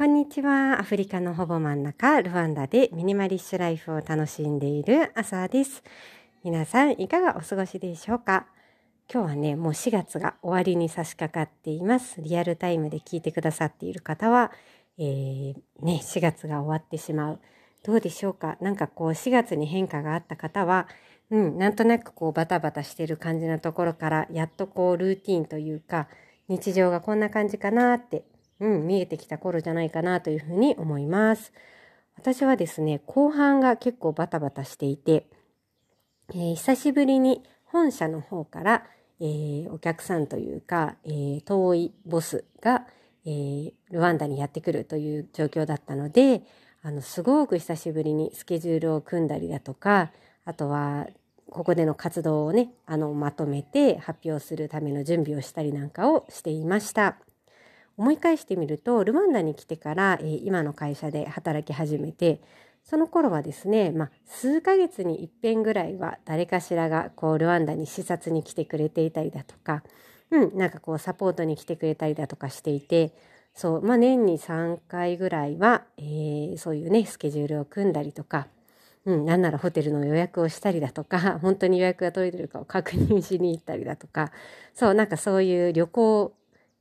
[0.00, 0.80] こんにちは。
[0.80, 5.82] アフリカのほぼ真ん中、ルワンダでミニマリッシュライフを楽しんでいる朝です。
[6.42, 8.46] 皆さん、いかがお過ごしでしょうか？
[9.12, 12.22] 今日はね、もう4月が終わりに差し掛かっています。
[12.22, 14.52] リアルタイムで聞いてくださっている方は、
[14.96, 17.40] えー、ね、4月が終わってしまう。
[17.84, 18.56] どうでしょうか？
[18.62, 20.88] なんかこう、4月に変化があった方は、
[21.28, 26.08] うん、なんとなくこう、バタバタしてる感じのところから、やっとこう、ルーティンというか、
[26.48, 28.24] 日常がこんな感じかなって
[28.60, 31.52] うん、見えてきた頃じゃないかなというふうに思います。
[32.16, 35.26] 私はですね、後半が結構バタバタしていて、
[36.30, 38.86] えー、久しぶりに本社の方から、
[39.20, 42.86] えー、お客さんというか、えー、遠いボスが、
[43.26, 46.42] え、ルワンダにやってくるという状況だったので、
[46.82, 50.10] あの、すごく久しぶりにスケジュールを組んだりだとか、
[50.44, 51.06] あとは、
[51.50, 57.18] ここでの活動をね、あの、まとめて発表するための準備をしたりなんかをしていました。
[58.00, 62.40] 思い返してみるとルワンダに来てから、えー、今の会社で働き始めて
[62.82, 69.82] その頃はですね、まあ、数ヶ月に一遍ぐらいは誰かしらがこうルワンダに視察に来てくれていたりだとか、
[70.30, 73.12] うん、なんかこうサポートに来てくれたりだとかしていて
[73.54, 78.48] そう、まあ、年に3回ぐらいは、えー、そういうねスケジュールを組んだりとか、
[79.04, 84.32] うん、なんならホテルの予約をしたりだとか 本当に予約が取れてるかを確認しに行ったりだとか
[84.72, 86.32] そうなんかそういう旅行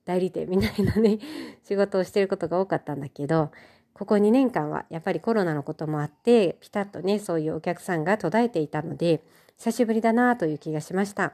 [0.09, 1.19] 代理店みたいなね、
[1.61, 3.51] 仕事をしてることが多かったんだけど、
[3.93, 9.21] ここ2年間はやっぱりコロナのこともあって、ピタッとね、そういうお客さんが途絶えていたので、
[9.57, 11.33] 久しぶりだなという気がしました。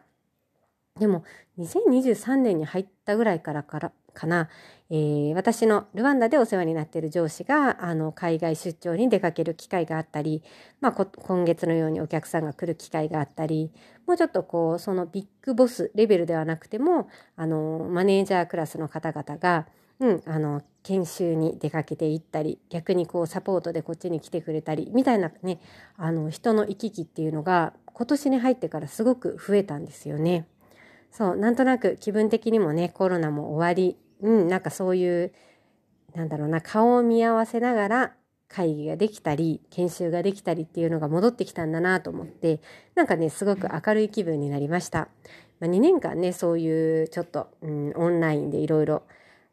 [0.98, 1.26] でも、
[1.60, 4.48] 2023年に入ったぐらいからからかな、
[4.90, 10.42] えー、私のルワンダでお世話になっている上司があの海外出張に出かける機会があったり、
[10.80, 13.72] まあ、今月のようにお客さんが来る機会があったり
[14.08, 19.68] もうちょっとこうそのビッグボスレベルではなくてもあのマネージャークラスの方々が、
[20.00, 25.60] うん、あの研修に出かけていったり逆にこうサポートでこっちに来てくれたりみたいなね
[25.98, 30.48] あの人の行き来っていうのが今年に入ってからすごく増えたんですよね。
[31.12, 35.32] そうなんとなく気分的にもねコロナも終わりうん、なんかそういう、
[36.14, 38.14] なんだろうな、顔を見合わせながら
[38.48, 42.62] 会議ができたり、研修ができたりっていうのが戻ってきたんだなと思って、
[42.96, 45.10] なんかね、すごく明るい気分になりました。
[45.60, 49.04] まあ、2年間ね、そういうちょっと、うん、オンラインでいろいろ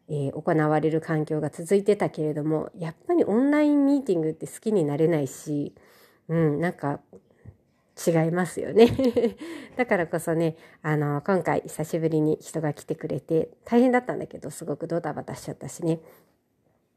[0.08, 5.74] 行われる環境が続いてたけれども、やっぱりオンラインミーティングって好きになれないし、
[6.28, 7.00] うん、なんか
[7.94, 8.88] 違いますよね
[9.76, 16.00] だからこそね、あの、今回久しぶりに人が来てくれて、大変だったんだけど、すごくドタバタしちゃったしね。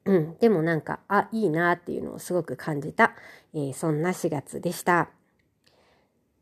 [0.06, 3.16] うん、でもなんか、あ、いいなっていうのをすごく感じた、
[3.54, 5.10] えー、そんな4月でした。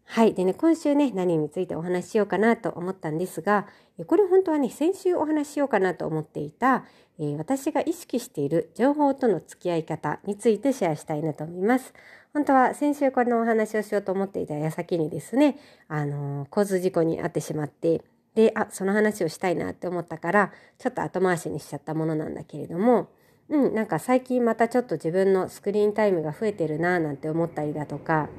[0.06, 0.34] はい。
[0.34, 3.68] でね、今週ね、何についてお話ししようかなと思ったんですが、
[4.06, 6.86] これ本当はね、先週お話ししようかなと思っていた、
[7.20, 11.94] えー、私が意識している情報との付き合い方についてシェアしたいなと思います。
[12.34, 15.56] 本当は先週このお話をしようと思っていた矢先にですね、
[15.88, 18.02] あの、交通事故に遭ってしまって、
[18.34, 23.08] で、あ、その話をしたいなって思ったから、ちょっと後回しにしちゃったものなんだけれども、
[23.50, 28.30] うん、なんか最近またちょっと自分のスクリーンタイムが増えてるなぁなんて思ったりだとか、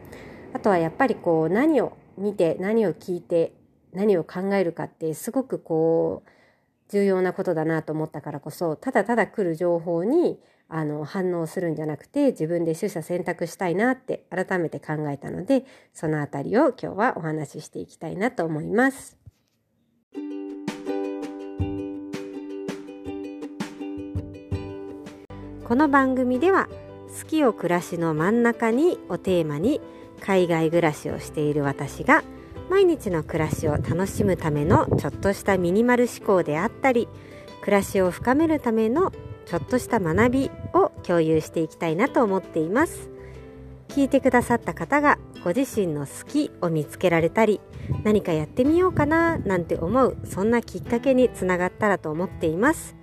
[0.53, 3.53] あとはやっぱりこう何を見て何を聞いて
[3.93, 6.31] 何を考えるかってすごくこう
[6.91, 19.25] 重要なことだなと思ったからこそただただ来る情報にあの反応するんじゃなくて自分で取捨選択したいなって改めて考えたのでそのあたりを今日はお話ししていきたいなと思います。
[25.65, 26.69] この番組では
[27.19, 29.81] 「好きを暮らしの真ん中に」をテーマに
[30.21, 32.23] 海外暮らしをしている私が
[32.69, 37.09] 毎日の暮らしを楽しむためのちょっとしたミニマル思考であったり
[37.63, 39.11] 暮らしを深めるための
[39.47, 43.11] ちょっとした学びを共有していきたいなと思っています。
[43.89, 47.61] 聞いてくださった方がご自身の好きを見つけられたり
[48.03, 52.97] 何かやってみようかななんて思うそんなきっかけにつながったらと思っています。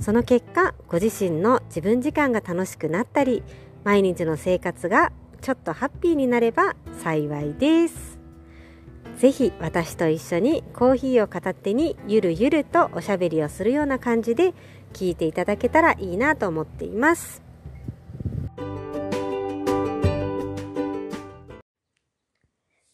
[0.00, 3.42] その結果ご自身の自分時間が楽しくなったり
[3.84, 8.18] 毎日の生活がちょっとハッピーになれば幸いです。
[9.16, 14.54] ぜひ私と一緒にコーヒーを片手にゆるゆるとおしゃべりをするような感じで
[14.94, 17.42] 聞いていただけたらいいなと思っています。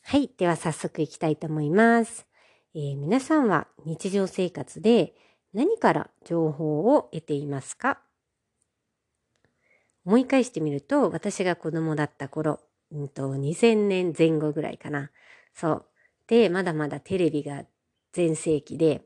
[0.02, 0.28] はい。
[0.36, 2.26] では早速いきたいと思います。
[2.74, 5.14] えー、皆さんは日常生活で
[5.52, 8.00] 何から情報を得ていますか？
[10.04, 12.60] 思い返してみると、私が子供だった頃、
[12.90, 15.10] うんと、2000年前後ぐらいかな。
[15.54, 15.86] そう。
[16.26, 17.64] で、まだまだテレビが
[18.12, 19.02] 全盛期で、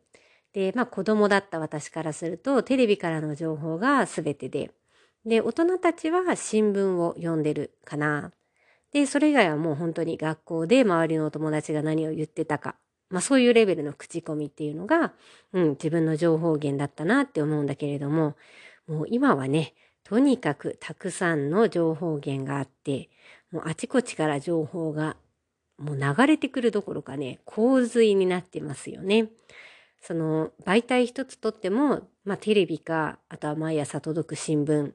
[0.55, 4.71] で、まあ子供だった私からすると、テレビからの情報が全てで、
[5.27, 8.33] で、大人たちは新聞を読んでるかな。
[8.93, 12.77] で、それ以外はもう本当に学校で周りのお友達が何を言ってたか。
[13.11, 15.13] まあそういうレベルの口コミっていうのが、
[15.53, 18.37] うん、自分の情報源だったなって思うんだけれども、
[18.87, 19.75] もう今はね、
[20.05, 23.09] とにかくたくさんの情報源があって、
[23.51, 25.17] もうあちこちから情報が
[25.79, 29.29] もう流れてくるどころかね、洪水になってますよね。
[30.07, 34.93] その媒体一つとっても、まあテレビか、あとは毎朝届く新聞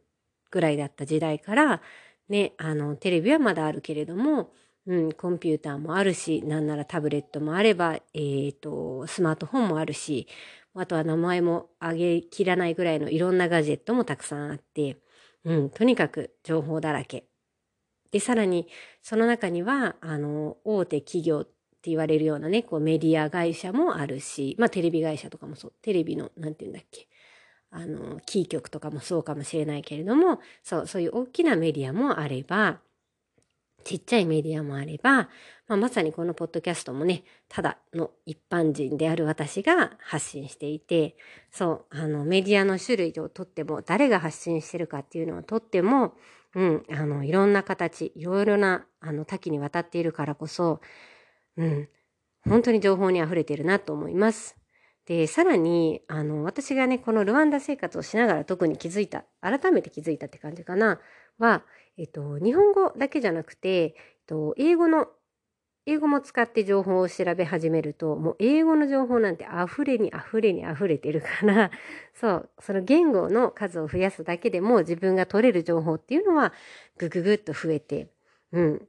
[0.51, 1.81] ぐらいだった時代から、
[2.29, 4.51] ね、あの、テレビはまだあるけれども、
[4.85, 10.27] うん、コンピューターもあるし、なんならタブレットもあれば、えっ、ー、と、スマートフォンもあるし、
[10.75, 14.97] あとは名前も挙げきらないぐらいのいろんなガジェットもたくさんあって、
[15.43, 17.25] うん、とにかく情報だらけ。
[18.11, 18.67] で、さらに、
[19.01, 21.45] その中には、あの、大手企業
[21.79, 27.07] って言われるようなね、こうメディア会社もあるし、まあテレビ会社とかもそう、テレビの、なんて言うんだっけ、
[27.71, 32.81] あの、キー局とかもそうかもしれないけれども、そう、そういう大きなメディアもあれば、
[33.85, 35.29] ちっちゃいメディアもあれば、
[35.67, 41.15] まあ、まさにこのポッドキャストもね、ただの一般人である私が発信していて、
[41.49, 46.13] そう、あの、メディアの種類をとっても、誰が発信してるかっていうのをとっても、
[46.55, 50.81] うん、あの、いろんな形、いろいろな、あの、多岐にわたっているからこそ、
[51.59, 51.89] うん、
[52.47, 54.55] 本当に情報に溢れてるなと思います。
[55.05, 60.99] で、さらに、あの、私がね、このルワンダ生活をしながら特に気づいた、改めて気づいたって感じかな、
[61.37, 61.63] は、
[61.97, 63.91] えっと、日本語だけじゃなくて、えっ
[64.27, 65.07] と、英語の、
[65.85, 71.71] 英語も使って情報を調べ始めると、もう英語の情報なんて溢れに溢れに溢れてるから、
[72.13, 76.53] そう、その言語の数を増やすだけでも自分が取れる情報っていうのは
[76.97, 78.11] ぐぐぐっと増えて、
[78.51, 78.87] うん。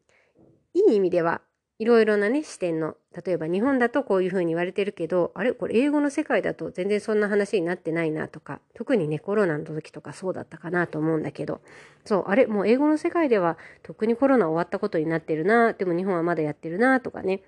[0.75, 1.41] いい意味では
[1.81, 2.95] いろいろなね、視点の、
[3.25, 11.63] 例えば日本だとこういうふうに言われてるけど、あれこれ英語の世界だと全然そんな話になってないなとか、特にね、コロナの時とかそうだったかなと思うんだけど、
[12.05, 17.43] そう、あれもう英語の世界ではとっくにコロナ終わったことになってるな、でも日本はまだやってるなとかね、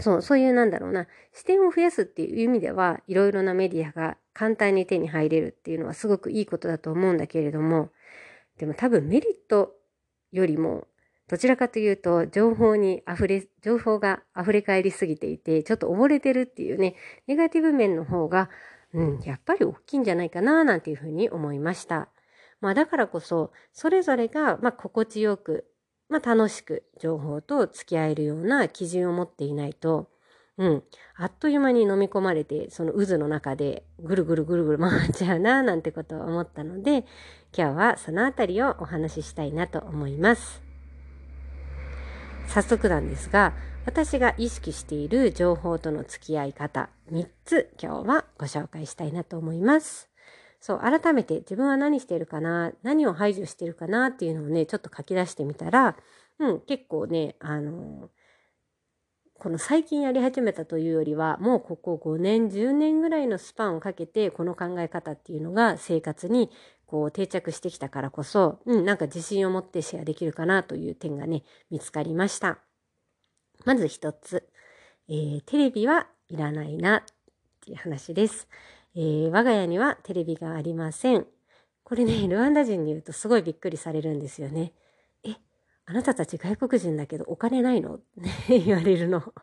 [0.00, 7.90] そう、そういうなんだろうな、視点を増やすっていう意味では、いろいろなメディアが簡単に手に入れるっていうのはすごくいいことだと思うんだけれども、
[8.58, 9.76] でも多分メリット
[10.32, 10.88] よりも
[11.30, 16.96] どちらかというと、情報に溢れ、情報が溢れ返りすぎていて、ちょっと溺れてるっていうね、
[17.28, 18.50] ネガティブ面の方が、
[18.92, 22.08] うん、やっぱり大きいんじゃないかな、なんていうふうに思いました。
[22.60, 25.66] まあだからこそ、それぞれが、まあ心地よく、
[26.08, 30.10] まあ楽しく情報と付き合えるような基準を持っていないと、
[30.58, 30.82] うん、
[31.14, 37.04] あっという間に飲み込まれて、その渦の中でぐるぐるぐるぐる回っちゃうな、なんてことを思ったので、
[37.56, 40.69] 今日はそのあたりをお話ししたいなと思います。
[42.50, 43.54] 早速なんですが、
[43.86, 50.10] 私が意識している情報との付き合い方3つ今日はご紹介したいなと思います。
[50.60, 55.96] そう、改めて自分は何してるかな、何を排除してるかなっていうのをね、ちょっと書き出してみたら、
[56.40, 58.10] うん、結構ね、あの
[59.40, 66.50] この最近やり始めたというよりは、もうここ5年、10年ぐらいのスパンをかけて、この考え方っていうのが生活に
[66.84, 72.58] こう定着してきたからこそ、うん、なんか自信を持ってシェアできるかなという点がね、見つかりました。
[73.64, 74.46] まず一つ、
[75.08, 77.02] えー、テレビはいらないなっ
[77.64, 78.46] ていう話です、
[78.94, 81.26] えー、我が家にはテレビがありません。
[81.82, 84.74] これね、ルワンダ人に言うとすごいびっくりされるんですよね。
[85.90, 87.96] あなたたち外国人だけどお金ないの？
[87.96, 87.98] っ
[88.46, 89.34] て 言われるの。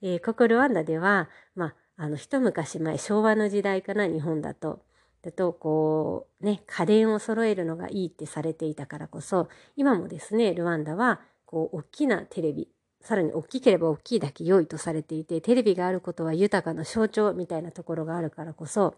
[0.00, 4.80] えー、ここルワンダでは、まあ、あの、一昔前、昭和の時代かな、日本だと。
[5.20, 12.68] だとこうね家電を揃えるのがいいってされていたからこそ今もですねルワンダはこう大きなテレビ
[13.00, 18.94] さらに大きければ大きいだけ良いとされていてテレビがあることは豊かな象徴みたいなところがあるからこそ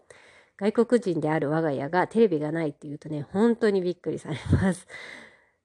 [0.57, 4.87] 外国人である我が家がテレビがないっていうとね本当にびっくりされます。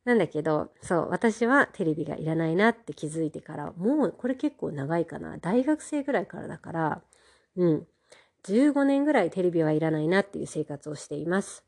[0.06, 5.36] なんだけど、そう、私はテレビがいらないなって気づいてから、もうこれ結構長いかな。
[5.38, 7.02] 大学生ぐらいからだから、
[7.56, 7.86] うん。
[8.44, 11.64] 15年ぐらいテレビはいらないなっていう生活をしています。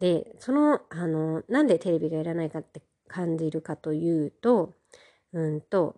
[0.00, 4.74] で、その、あの、なんでテレビがいらないかって感じるかというと、
[5.32, 5.96] うんと、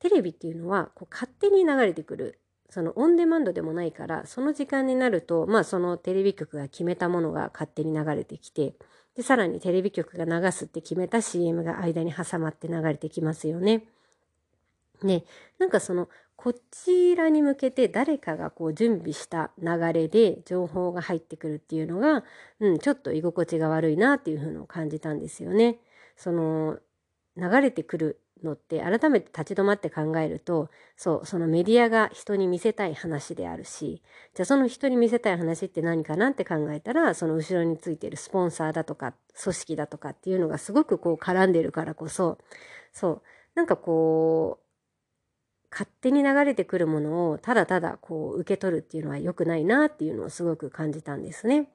[0.00, 2.40] テレビっていうのはこう勝手に流れてくる。
[2.70, 8.74] そのオンデマンドでもないから、その時間になると、まあそのテレビ局が決めたものが勝手に流れてきて、
[9.16, 13.84] で、さらにテレビ局が流すって決めた CM が間に挟まって流れてきますよね。
[15.02, 15.24] ね、
[15.58, 22.24] なんかそのこちらに向けて誰かがこう準備した流れで情報が入ってくるっていうのが、
[22.60, 25.78] うん、ちょっと居心地が悪いなっていうふうの感じたんですよね。
[26.16, 26.78] その
[27.36, 34.02] 流れてくるのって改めて立ち止まって考えるとそうそのメディアが人に見せたい話であるし
[34.34, 42.38] じゃあその人に見せたい話って何かなって考えたらその後ろについてるスポンサーだとか組織だとかっていうのがすごくこう絡んでるからこそ
[42.92, 43.22] そう
[43.54, 44.66] なんかこう
[45.70, 51.68] 勝手に流れてくるものをただただこう受け取るっていうのは良くないなっていうのをすごく感じたんですね。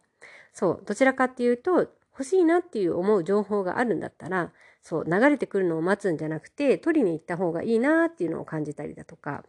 [0.54, 4.52] そう、どちらかっていうと欲しいなっていう思う情報があるんだったら
[4.82, 9.44] そう流れてくるのを待つんじゃなくて取りに行った方がいいなっていうのを感じたりだとか、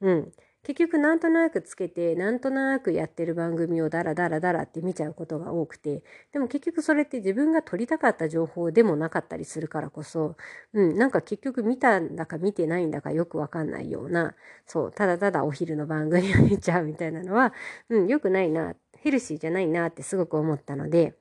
[0.00, 0.32] うん、
[0.64, 10.36] 結局なんとなくつけてなんとなくやってる番組をダラダラダラって見ちゃうことが多くてでも結局それって自分が撮りたかった情報でもなかったりするからこそ、
[10.72, 14.34] うん、なんか結局見たんだか見てないんだかよくわかんないような
[14.66, 17.52] そうただただお昼の番組を見ちゃうみたいなのは、
[17.88, 21.14] うん、良くないなヘルシーじゃないなってすごく思ったので、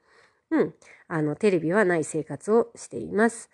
[0.51, 0.74] うん、
[1.08, 3.50] あのテレビはない生活をしています。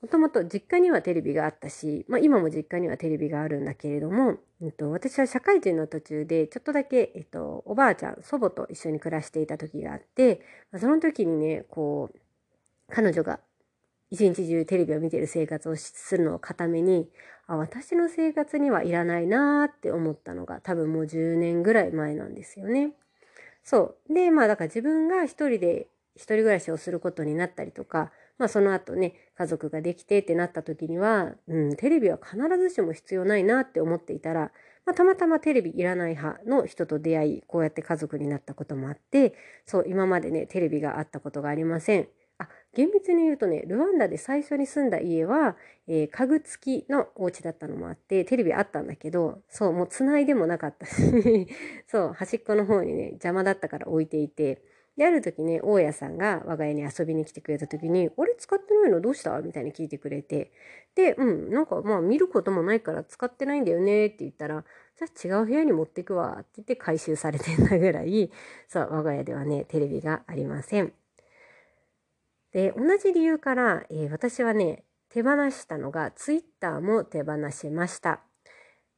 [0.00, 10.40] もともと実家にはテレビがあったし、まあ、今も実家にはテレビがあるんだけれども、えっと、私は社会人の途中でちょっとだけ、えっと、おばあちゃん祖母と一緒に暮らしていた時があって、
[10.72, 12.18] まあ、その時にねこう
[12.90, 13.40] 彼女が
[14.10, 17.06] 一日中テレビを見てる生活をするのを固めに
[17.46, 22.92] あ私の生活にはいらないなーって思ったのが多分もう10年ぐらい前なんですよね。
[23.62, 24.14] そう。
[24.14, 25.88] で、まあだから自分が一人で
[26.20, 34.52] 一人暮らしをすることになったりとか、まあその後ね、家族ができてってなった時には、うん、テレビは必ずしも必要ないなって思っていたら、
[34.84, 39.34] まあ、たまたまテレビいらない派の人と出会い、こうやって家族になったこともあって、
[39.64, 42.08] そう、今までね、テレビがあったことがありません。
[42.36, 51.48] あ、厳密に言うとね、ルワンダで最初に住んだ家は、えー、家具付きのお家だったのもあって、テレビあったんだけど、そう、もう繋いでもなかったし、
[51.86, 54.62] そう、端っこの方にね、邪魔だったから置いていて、
[55.00, 59.00] で、ある時ね、大家さんが我が家に遊びに来てくれた時に、俺使ってないの？
[59.00, 59.40] どうした？
[59.40, 60.52] みたいに聞いてくれて、
[60.94, 64.62] で、うん、なんかまあ見ることもないから使ってないんだよねって言ったら、
[64.98, 68.30] じゃあ違う部屋に持ってくわって言って回収されてんだぐらい、
[68.68, 70.92] そう、我が家ではね、テレビがありません。
[72.52, 78.20] で、同じ理由から、えー、私はね、手放したのが、ツイッターも手放しました。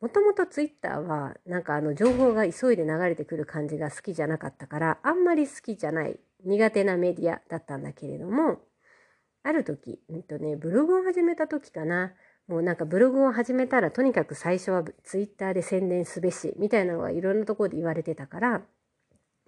[0.03, 8.59] もともとツイッターはなんかあの情報が急いで流れてくる感じが好きじゃなかったからあんまり好きじゃない苦手なメディアだったんだけれども
[9.45, 12.13] ある時、えっとね、ブログを始めた時かな
[12.49, 18.63] もうなんかブログを始めたらとにかく最初はツイッターで宣伝すべしみたいなのがいろんなところで言われてたから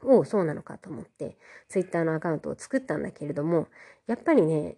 [0.05, 1.37] おおそうなのかと思って
[1.69, 3.67] ツイッターのアカウントを作ったんだけれども
[4.07, 4.77] やっぱりね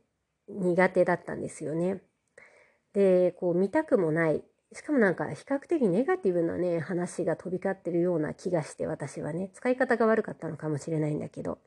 [0.49, 2.01] 苦手だったんですよね。
[2.95, 4.43] でこう見たくもない
[4.73, 11.59] しかもなんか比較的ネガティブなね話が飛び交ってるような気がして私はね使い方が悪かったのかもしれないんだけど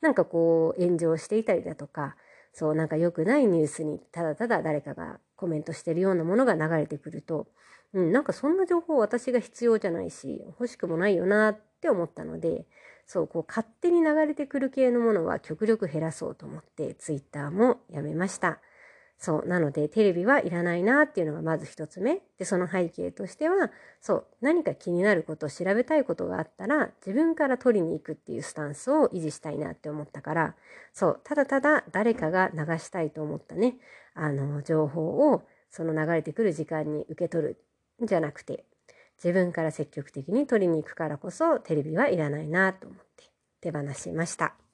[0.00, 2.16] なんかこう炎上していたりだとか
[2.52, 7.46] そうなんか良くないニュースにただただ誰かがコメントしてるようなものが流れてくると、
[7.92, 12.64] うん、なんかそんな情報私が必要じゃないし欲しくもないよなって思ったので
[13.06, 18.58] そうこう勝手に流れてくる系のものは極力減らそうと思ってツイッターもやめました。
[19.18, 19.46] そう。
[19.46, 22.20] なので、テレビはいらないなっていうのがまず一つ目。
[22.38, 23.70] で、その背景としては、
[24.00, 24.26] そう。
[24.42, 30.54] 何か気になることを調べたいことがあったら、自分から取りに行くっていうスタンスを維持したいなって思ったから、
[30.92, 31.20] そう。
[31.24, 33.76] ただただ誰かが流したいと思ったね、
[34.14, 37.64] あの、情報を、その流れてくる時間に受け取る
[38.02, 38.66] んじゃなくて、
[39.22, 43.24] 自分から積極的に取りに行くからこそ、テレビはいらないなと思って
[43.62, 44.65] 手放しました。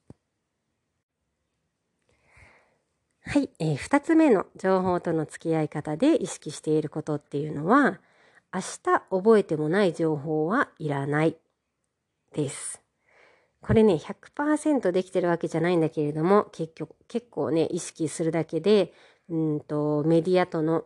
[3.24, 8.00] はい、えー、2つ目の情報との付き合い方で意識していることっていうのは
[8.52, 11.36] 明日覚えてもない情報はいらない
[12.34, 12.82] です。
[13.60, 18.92] これね100%できてるわけじゃないんだけれども結局結構ね意識するだけで
[19.30, 20.84] うんとメディアとの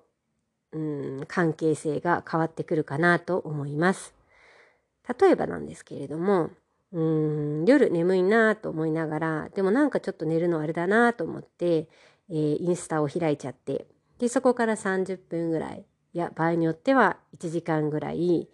[0.73, 4.14] うん関係性が変わってくるかなと思います。
[5.19, 6.50] 例えばなんですけれども
[6.93, 11.88] うん夜眠いなと思いながらでもなんかちょっと寝るのあれだなと思って
[12.30, 13.87] えー、インスタを開いちゃって
[14.18, 18.49] でそこから30分ぐらいいや場合によっては1時間ぐらい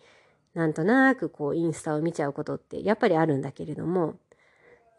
[0.55, 4.17] なんとなくこうインスタを見ちゃうことってやっぱりあるんだけれども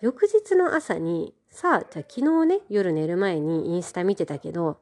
[0.02, 4.80] 翌日の朝にさあじゃあ昨日ね夜寝る前にインスタ見てたけど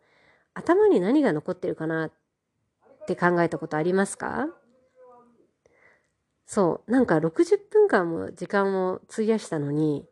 [0.53, 2.11] 頭に何が残ってるかなっ
[3.07, 4.47] て考えたことありますか？
[6.45, 10.05] そうなんか60分間も時間を費やしたのに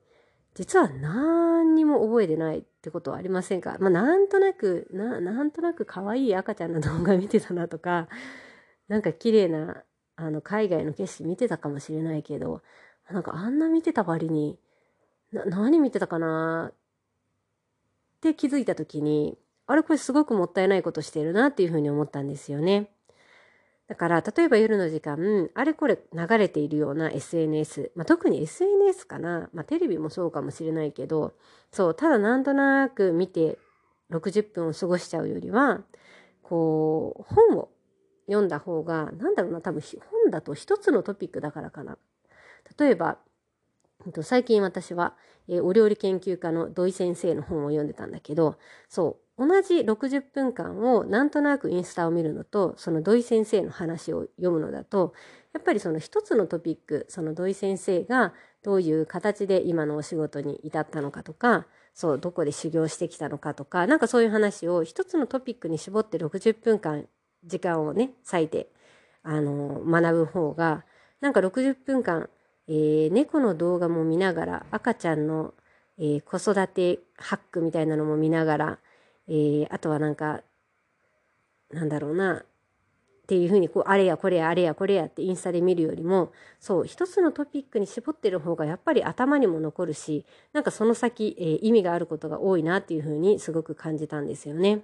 [0.56, 3.78] 実は何にも覚えてないってことはありませんか？
[3.80, 8.08] まあ、なんとなく、な、なんとなく可愛い赤ちゃんの動画見てたなとか、
[8.90, 9.84] なんか綺麗な、
[10.16, 12.62] あの、海外の景色見てたかもしれないけど、
[13.10, 14.60] なんかあんな見てた割に、
[15.32, 16.76] な、何見てたかなっ
[18.22, 19.38] て気づいた時に、
[19.68, 22.92] あれこれすごくもったいないことしてるなっていうふうに思ったんですよね。
[23.90, 31.34] だから、例えば夜の時間、あれこれ流れているような SNS、まあ、特に SNS かな、まあ、テレビもそうかもしれないけど、
[31.72, 33.58] そう、ただなんとなく見て
[34.12, 35.82] 60分を過ごしちゃうよりは、
[36.44, 37.70] こう、本を
[38.28, 41.98] 読んだ方が、なんだろうな、多分本だと一つのトピックだからかな。
[42.78, 43.18] 例えば、
[44.22, 45.16] 最近私は、
[45.48, 55.14] えお料理研究家の土井先生の本を読んでたんだけど、そう、同じ60分間をなんとなくインスタを見るのと、その土井先生の話を読むのだと、
[55.54, 67.08] やっぱりその一つのトピック、その土井先生がどういう形で今のお仕事に至ったのかとか、そう、どこで修行してきたのかとか、なんかそういう話を一つのトピックに絞って60分間
[67.46, 68.70] 時間をね、割いて、
[69.24, 70.84] あの、学ぶ方が、
[71.22, 72.30] なんか60分間、
[72.68, 75.54] えー、猫の動画も見ながら、赤ちゃんの、
[75.98, 78.80] えー、子育てハックみたいなのも見ながら、
[79.30, 80.42] えー、あとはなんか、
[81.72, 82.46] なんだろうな、っ
[83.28, 94.82] ていうふうにこう、あれやこれやあれやこれやってインスタで見るよりも、そう、一つのトピックに絞ってる方がやっぱり頭にも残るし、なんかその先、えー、意味があることが多いなっていうふうにすごく感じたんですよね。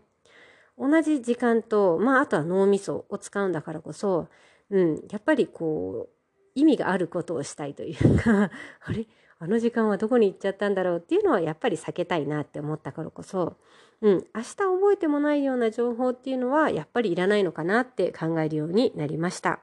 [0.78, 4.28] 同じ時間と、まあ、あとは脳みそを使うんだからこそ、
[4.70, 6.16] うん、やっぱりこう、
[6.54, 8.52] 意味があることをしたいというか
[8.86, 9.08] あれ？
[9.40, 13.58] あの時間はどこに行っちゃったんだろうっていうのはやっぱり避けたいなって思ったからこそ、
[14.02, 19.60] うん、明日覚えてもないような情報っていうのはやっぱりいらないのかなって考えるようになりました。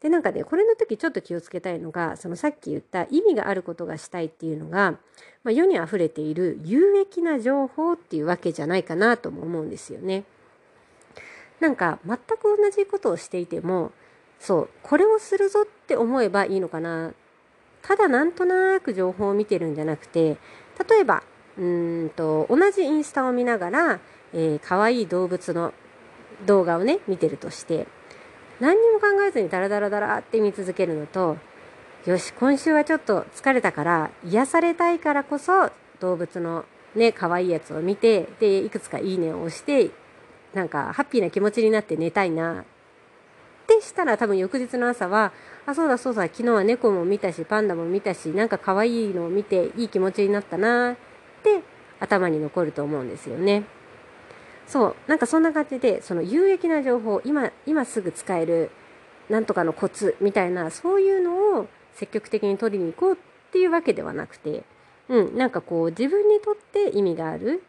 [0.00, 4.92] で、なんかね、これの時ちょっと気をつけたいのが、そのさっき言った意味があることがしたいっていうのが、
[5.44, 10.24] まあ、世に溢れている有益な情報っていうわけじゃないかなとも思うんですよね。
[11.60, 13.92] なんか全く同じことをしていても、
[14.38, 17.12] そう、これをするぞって思えばいいのかな。
[17.82, 20.36] ただなんとなく情報を見てるんじゃなくて、
[20.88, 21.22] 例えば、
[21.58, 24.00] うんと、同じインスタを見ながら、
[24.32, 25.72] えー、可愛い動物の
[26.46, 27.86] 動画をね、見てるとして、
[28.60, 31.36] 何にも考えずにダラダラダラって見続けるのと、
[32.06, 35.70] よし、今週はちょっと疲れたから癒されたいからこそ
[36.00, 39.90] 動物のね、可愛いやつを見て、で、いくつかいいねを押して、
[40.54, 42.64] なんかハッピーな気持ちになって寝たいなっ
[43.66, 45.32] てしたら多分翌日の朝は、
[45.70, 50.96] あ、そうだそうだ、昨日は猫も見たし、パンダも見たし、なんか可愛いのを見ていい気持ちになったなっ
[51.42, 51.62] て
[51.98, 53.64] 頭に残ると思うんですよね。
[54.66, 54.94] そう。
[55.08, 58.70] なんかそんな感じでその有益な情報今今すぐ使える
[59.28, 63.16] なんとかのコツみたいなそういうのを積極的に取りに行こうっ
[63.52, 64.64] ていうわけではなくて、
[65.08, 67.62] うん、なんかこう自分にとって意味がある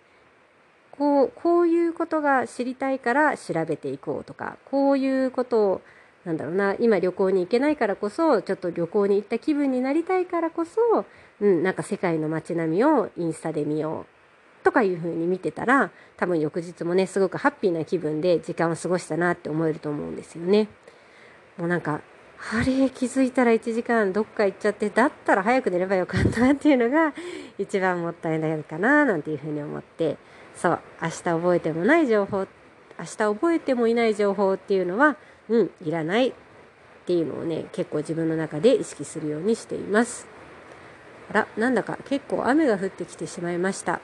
[0.91, 5.81] こうこういうことが知りたいから調べていこうとかこういうことを
[6.25, 11.05] なんだろうな今旅行に行けないからこそちょっと旅行に行った気分になりたいからこそ、
[11.39, 14.05] うん、なんか世界の街並みをインスタで見よ
[14.61, 20.67] うとかいう風に見てたら多分翌日もねすごくハッピーな気分で時間を過ごしたなって思えると思うんですよね。
[21.57, 22.01] もうなんか
[22.53, 27.13] あれ気づいたら1時間どっか行っちゃってだったら早く寝ればよかったっていうのが
[27.59, 30.17] 一番もったいないかななんていうふうに思って
[30.55, 32.47] そう明日覚えてもない情報
[32.99, 35.17] 明日覚えてもいない情報っていうのは
[35.51, 36.33] うんいらないっ
[37.05, 40.25] ていうのをね結構自分の中で意識するようにしています。
[41.29, 43.99] あらなんだか結構雨が降ってきてしまいました。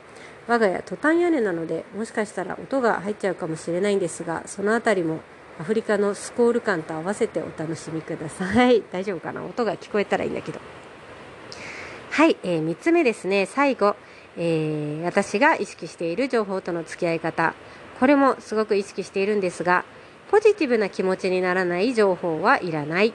[0.47, 5.19] 我が家トタン屋根なのでもしかしたら音が入っちゃうかもしれないんですがその辺りも
[5.59, 8.83] アフリカのスコール感と合わせてお楽しみください。
[8.91, 9.43] 大丈夫かな？
[9.43, 10.59] 音が聞こえたらいいんだけど。
[12.11, 13.45] はい、えー、3つ目ですね。
[13.45, 13.95] 最後、
[14.37, 17.53] えー、私が意識している情報との付き合い方。
[17.99, 19.83] これもすごく意識しているんですが
[20.29, 23.13] ポジティブな気持ちにならない情報はいらない。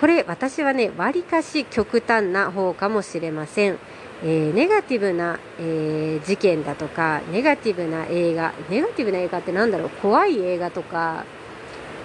[0.00, 3.78] これ私はねわりかし極端な方かもしれません。
[4.22, 9.88] えー、ネガティブな、えー、事件だとかネガティブな映画ネガティブな映画って何だろう？
[9.90, 11.24] 怖い映画とか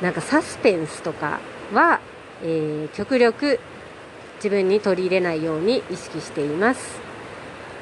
[0.01, 1.39] なんかサスペンスとか
[1.73, 1.99] は、
[2.43, 3.59] えー、極力
[4.35, 7.11] 自分に取り入れないように意識しています。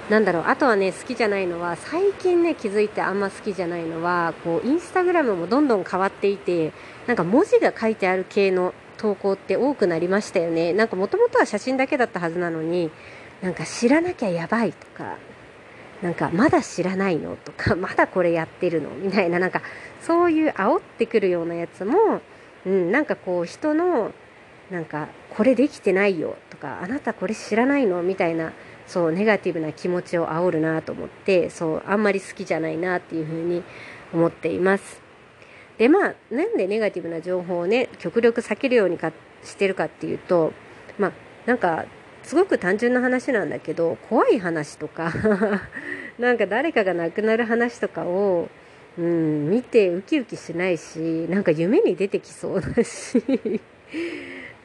[0.09, 6.73] なんだろうあとはね好きじゃないのは最近ね気づいてあんま好きじゃないのはこうインスタグラムもどんどん変わっていて
[7.05, 10.73] なんか文字が書いてある系の投稿って多くなりましたよね。
[10.73, 12.91] なんかもともとは写真だけだったはずなのに
[13.41, 15.17] なんか知らなきゃやばいとか
[16.01, 19.61] なんかまだ知らないのとか まだこれやってるのみたいななんか
[20.01, 22.21] そういう煽ってくるようなやつも、
[22.65, 24.11] うん、なんかこう人の
[24.71, 28.53] なんかこれできてないよとかあなたこれ知らないのみたいな
[28.89, 33.63] そうネガティブな気持ちを煽るなと思ってそうあんまり好きじゃないなっていうふうに
[34.13, 35.01] 思っています。
[35.77, 40.51] でまあなんでネガティブな情報をね極力避けるようにかしてるかっていうと
[40.97, 41.11] まあ
[41.45, 41.85] なんか
[42.23, 45.13] すごく単純な話なんだけど怖い話とか
[46.19, 48.49] なんか誰かが亡くなる話とかを、
[48.97, 50.99] うん、見てウキウキしないし、
[51.29, 53.23] なんか夢に出てきそうだし、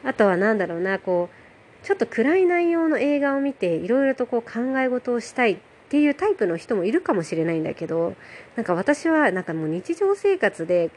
[0.04, 1.43] あとは何だろうな、こう、
[1.84, 5.58] ちょっと暗い内容の映画を見て、いろいろとこう考え事をしたいっ
[5.90, 8.14] ていうタイプの人もいるかもしれないんだけど、
[8.56, 10.90] なんか私はなんかもう日常生活で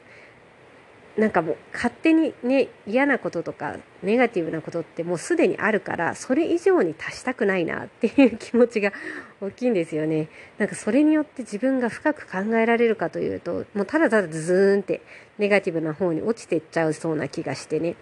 [1.17, 8.93] なんかもう勝手にね嫌なこととかネガティブなことってもうすでにあるからそれ以上に足したくないなっていう気持ちが
[9.41, 10.29] 大きいんですよね。
[10.57, 15.01] なんかそれによって自分が深く考えられるかというともうただただズーンって
[15.37, 17.95] ネガティブな方に落ちていっちゃうそうな気がしてね。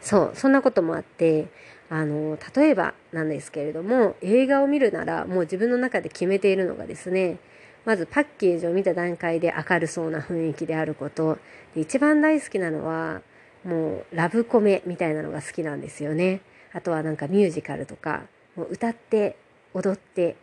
[0.00, 1.48] そうそんなこともあって
[1.88, 7.38] あの例えばなんですけれども映画を見るならもう自分の中で決めているのがですね
[7.84, 11.38] まずパッケージを見た段階で明るそうな雰囲気であること。
[11.74, 13.22] で一番大好きなのは
[13.64, 16.42] もうラブコメみたいなのが好きなんですよね。
[16.72, 18.22] あとはなんかミュージカルとか
[18.54, 19.36] もう歌って
[19.74, 20.36] 踊って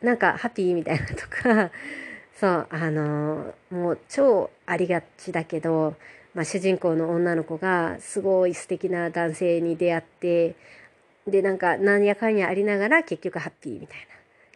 [0.00, 1.70] なんかハッピーみたいなとか。
[2.38, 5.94] そうあのもう超ありがちだけど、
[6.36, 10.54] まあ、主人公の女の子がすごい素敵な男性に出会って
[11.26, 13.96] でなんかなんやかんやありながら結局ハッピーみたい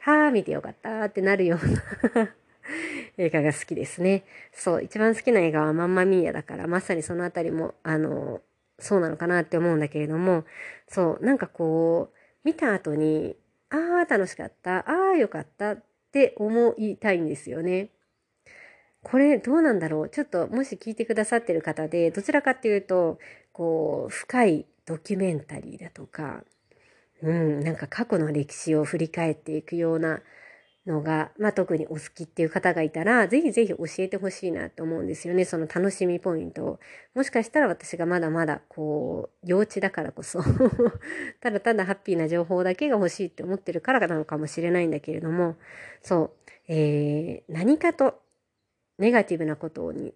[0.07, 2.35] なはあ、見てよかったってなるような
[3.19, 4.25] 映画が好きですね。
[4.53, 8.41] そう、一番好きな映画はマンマミーヤだから、まさにそのあたりも、あの、
[8.79, 10.45] そうなのかなって思うんだけれども、
[10.89, 13.37] そう、なんかこう、見た後に、
[13.69, 17.91] ああ、楽しかった、ああ、よかったって思いたいんですよね。
[19.03, 20.09] これどうなんだろう？
[20.11, 23.19] ちょっともし聞いてくださってる方で、どちらかっていうと、
[23.53, 26.45] こう、深いドキュメンタリーだとか、
[27.23, 30.21] うん、なんか過去の歴史を振り返っていくような
[30.87, 35.45] のが、まあ、特にお好きっていう方がいたら、ぜひぜひ教えてほしいなと思うんですよね。
[35.45, 36.81] その楽しみポイントを。
[37.15, 40.41] もしかしたら私がまだまだ、こう、幼稚だからこそ
[41.41, 45.57] ただただハッピーな情報だけが欲しいって思ってるからなのかもしれないんだけれども、
[46.03, 46.31] そう、
[46.69, 48.21] えー、何かと
[49.01, 50.15] ネガティブなことに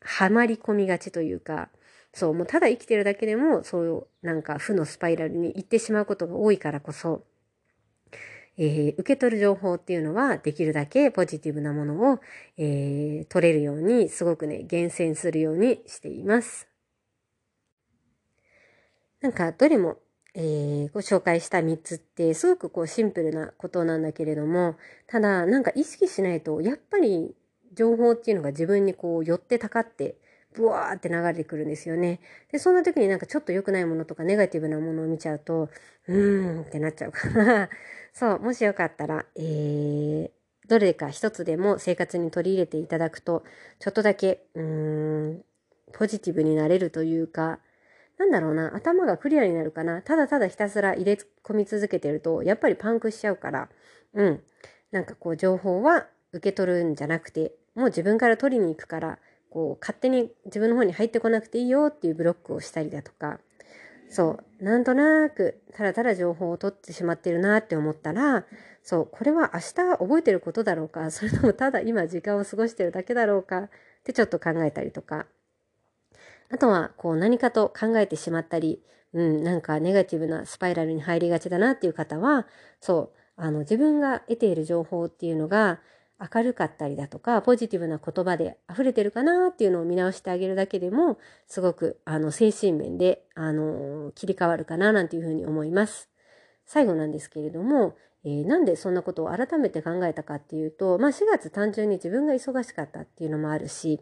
[0.00, 1.68] はまり込みがちというか、
[2.12, 7.24] そう、もうただ生きてるだけでも、そういうなんか負のスパイラルに行ってしまうことが多いからこそ、
[8.58, 12.20] えー、受け取る情報っていうのはできるだけポジティブなものを、
[12.56, 16.68] えー、取れるようにすごくね、厳選するようにしています。
[19.20, 19.98] なんかどれも、
[20.34, 27.34] えー、ご紹介した3つってすごくこうシンプルなことなんだけれども、ただなんか意識しないとやっぱり
[27.76, 30.16] 情報っていうのが自分にこう寄ってたかって
[30.56, 32.20] ブワーって流れてくるんですよね。
[32.50, 35.68] で、そんな時になんかちょっと良くないものとかネガティブなものを見ちゃうと、
[36.08, 37.70] うーんってなっちゃうから、
[38.12, 40.30] そう、もしよかったら、えー、
[40.68, 43.44] どれか一つでも生活に取り入れていただくと、
[43.78, 44.62] ちょっとだけ、うー
[45.34, 45.44] ん、
[45.92, 47.60] ポジティブになれるというか、
[48.18, 50.00] なんだろうな、頭がクリアになるかな。
[50.00, 53.68] ただただひたすら入れ込み続けてると、やっぱりパンクしちゃうから、
[54.14, 54.42] うん。
[54.90, 59.18] なんかこう、情報は受け取るんじゃなくて、もう自分から取りに行くから、
[59.50, 63.38] こう勝手に自分の方に入ってこなくていいよっていうブロックをしたりだとか。
[64.08, 64.64] そう。
[64.64, 68.44] なんとなくただただ情報を取ってしまってるなって思ったら
[68.82, 69.08] そう。
[69.10, 71.10] これは明日覚えてることだろうか。
[71.10, 73.58] それともただ今時間を過ごしてるだけだろうか。
[73.62, 73.70] っ
[74.04, 75.26] てちょっと考えたりとか。
[76.50, 78.82] あとはこう何かと考えてしまったり
[79.16, 82.46] うん、なんかネガティブなスパイラルに入りがちだなっていう方は
[82.80, 83.18] そう。
[83.38, 85.80] あの自分が得ている情報っていうのが
[86.18, 96.08] 明るかったりだとか、ポジティブな言葉で溢れてるかなっていうのを見直してあげるだけでも、すごく、あの、精神面で、あの、切り替わるかななんていうふうに思います。
[96.64, 104.00] 最後なんですけれども、えー、なんでそんなことを改めて考えたかっていうと、まあ4月単純に自分が忙しかったっていうのもあるし、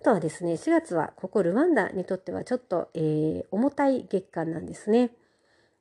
[0.00, 5.12] あとはですね、4月はここルワンダにとってはちょっと、えー、重たい月間なんですね。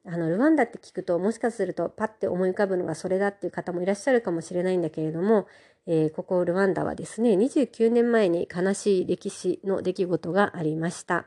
[0.06, 5.48] あのルワンダって聞くともしかするとパッて思い浮かぶのがそれだっていう方もいらっしゃるかもしれないんだけれども、
[5.86, 11.26] えー、ここルワンダはですね29年前に悲しい歴史の出来事がありました。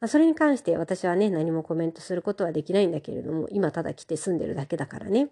[0.00, 5.28] まあ、それに関して私はね何もコメントすることはできないんだけれども今ただ来て住んでるだけだからね。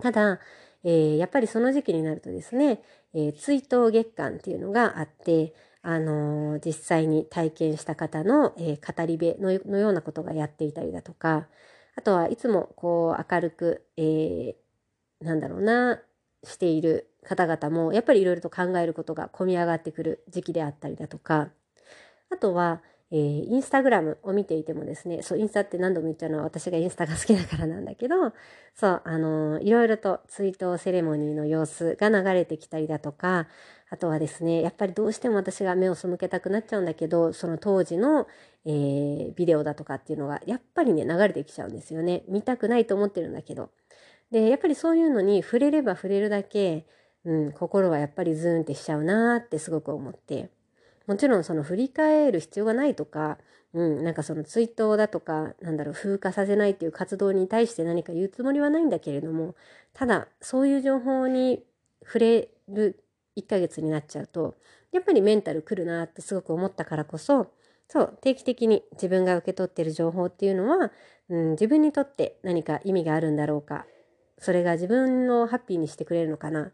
[0.00, 0.40] ただ、
[0.84, 2.82] えー、やっぱりその時期になるとですね、
[3.14, 11.48] えー、追悼月間っていうのがあってあの、実際に体験した方の、えー、語り部のようなことがやっていたりだとか、
[11.96, 16.00] あとはいつもこう明るく、えー、なんだろうな、
[16.44, 21.50] している方々もやっぱりいろいろと考えることが込み上がってくる時期であったりだとか、
[22.30, 28.32] あとは、えー、インスタグラムを見ていてもですね、そう、インスタって何度も言っちゃうのは私がインスタが好きだからなんだけど、
[28.74, 33.48] そう、あの、いろいろと追悼セレモニーの様子が流れてきたりだとか、
[33.90, 38.26] あとはですね、やっぱりどうしても私が目を背けたくなっちゃうんだけど、その当時の、
[38.64, 42.22] えー、ビデオだとかっていうのが、やっぱりね、流れてきちゃうんですよね。
[42.28, 43.70] 見たくないと思ってるんだけど。
[44.30, 46.86] でやっぱりそういうのに触れれば触れるだけ、
[47.24, 50.50] うん、心はやっぱりズーンってしちゃうなーってすごく思って
[51.06, 53.38] もちろんその振り返る必要がないとか、
[53.72, 59.54] うん、なんかその追悼だとかなんだろう風化させないっていう活動に対して何か言うつもりはないんだけれども
[59.94, 61.64] ただそういう情報に
[62.04, 63.02] 触れる
[63.38, 64.56] 1ヶ月になっちゃうと
[64.92, 67.52] やっぱりメンタルくるなってすごく思ったからこそ
[67.88, 70.92] そう定期的に自分が受け取ってる情報っていうのは、
[71.30, 73.86] うん、自分にとって何か意味があるんだろうか
[74.38, 76.72] それが自分をハッピーにしてくれるのかな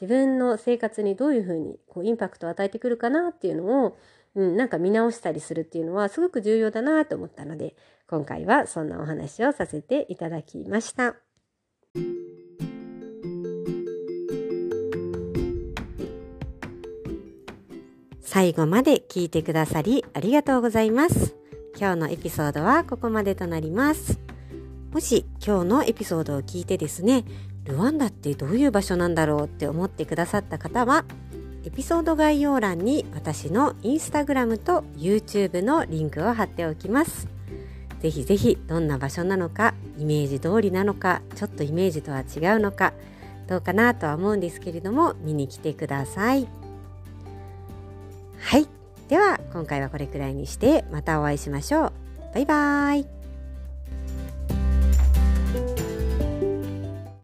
[0.00, 3.98] 自分の生活にどういうふうにこうインパクトを与えてくるかなっていうのを、
[4.34, 7.74] うん、なんか見直したりするっていうのはすごく重要だなと思ったので
[8.06, 11.29] 今回はそんなお話をさせていただきました。
[18.32, 21.34] 最後まで聞いてくださりありがとうございます。
[21.76, 24.20] 今日のエピソードはここまでとなります。
[24.92, 27.24] もし今日のエピソードを聞いてですね、
[27.64, 31.04] ルワンダってどういう場所なんだろうって思ってくださった方は、
[31.64, 37.26] エピソード概要欄に私のインスタグラムと YouTube のリンクを貼っておきます。
[37.98, 42.92] ぜひぜひどんな場所なのか、イメージ通りなのか、ちょっとイメージとは違うのか、
[43.48, 46.59] どうかなとは思うんですけれども、見に来てください。
[48.40, 48.66] はい。
[49.08, 51.92] では、今回はこれくらいにして、またお会いしましょう。
[52.34, 53.19] バイバーイ。